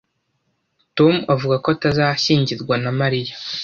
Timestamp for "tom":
0.97-1.13